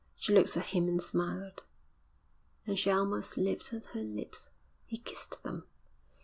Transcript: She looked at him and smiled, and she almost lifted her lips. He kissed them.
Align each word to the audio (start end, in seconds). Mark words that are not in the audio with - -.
She 0.15 0.33
looked 0.33 0.57
at 0.57 0.65
him 0.69 0.87
and 0.87 0.99
smiled, 0.99 1.63
and 2.65 2.79
she 2.79 2.89
almost 2.89 3.37
lifted 3.37 3.85
her 3.93 4.01
lips. 4.01 4.49
He 4.87 4.97
kissed 4.97 5.43
them. 5.43 5.65